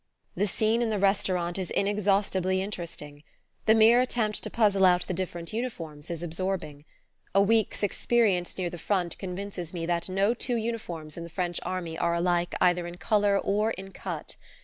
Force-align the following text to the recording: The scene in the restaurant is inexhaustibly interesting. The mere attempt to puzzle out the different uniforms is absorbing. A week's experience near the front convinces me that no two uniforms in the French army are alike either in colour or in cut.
The 0.35 0.47
scene 0.47 0.81
in 0.81 0.89
the 0.89 0.97
restaurant 0.97 1.59
is 1.59 1.69
inexhaustibly 1.69 2.59
interesting. 2.59 3.21
The 3.67 3.75
mere 3.75 4.01
attempt 4.01 4.41
to 4.41 4.49
puzzle 4.49 4.83
out 4.83 5.05
the 5.05 5.13
different 5.13 5.53
uniforms 5.53 6.09
is 6.09 6.23
absorbing. 6.23 6.85
A 7.35 7.41
week's 7.43 7.83
experience 7.83 8.57
near 8.57 8.71
the 8.71 8.79
front 8.79 9.15
convinces 9.19 9.75
me 9.75 9.85
that 9.85 10.09
no 10.09 10.33
two 10.33 10.55
uniforms 10.55 11.17
in 11.17 11.23
the 11.23 11.29
French 11.29 11.59
army 11.61 11.99
are 11.99 12.15
alike 12.15 12.55
either 12.59 12.87
in 12.87 12.97
colour 12.97 13.37
or 13.37 13.69
in 13.73 13.91
cut. 13.91 14.37